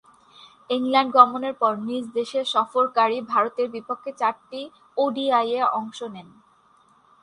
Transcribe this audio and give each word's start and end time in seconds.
England 0.69 1.11
গমনের 1.17 1.55
পর 1.61 1.73
নিজ 1.87 2.05
দেশে 2.17 2.39
সফরকারী 2.53 3.17
ভারতের 3.31 3.67
বিপক্ষে 3.75 4.11
চারটি 4.21 4.61
ওডিআইয়ে 4.97 5.61
অংশ 5.79 5.99
নেন। 6.13 6.27